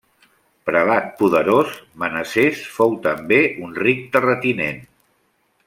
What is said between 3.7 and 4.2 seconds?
ric